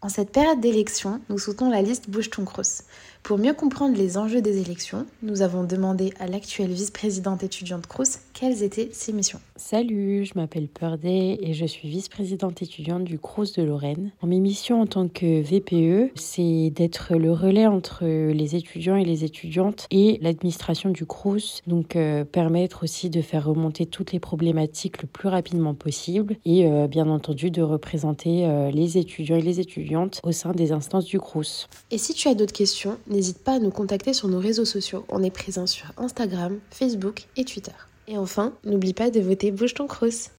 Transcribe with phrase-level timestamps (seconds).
[0.00, 2.84] En cette période d'élection, nous soutenons la liste Bouge ton Crous.
[3.24, 8.20] Pour mieux comprendre les enjeux des élections, nous avons demandé à l'actuelle vice-présidente étudiante Crous
[8.32, 9.40] quelles étaient ses missions.
[9.56, 14.12] Salut, je m'appelle Purday et je suis vice-présidente étudiante du Crous de Lorraine.
[14.22, 19.24] Mes missions en tant que VPE, c'est d'être le relais entre les étudiants et les
[19.24, 25.02] étudiantes et l'administration du Crous, donc euh, permettre aussi de faire remonter toutes les problématiques
[25.02, 29.58] le plus rapidement possible et euh, bien entendu de représenter euh, les étudiants et les
[29.58, 29.87] étudiantes
[30.22, 31.68] au sein des instances du Crous.
[31.90, 35.04] Et si tu as d'autres questions, n'hésite pas à nous contacter sur nos réseaux sociaux.
[35.08, 37.72] On est présent sur Instagram, Facebook et Twitter.
[38.06, 40.26] Et enfin, n'oublie pas de voter Bouge ton Crous.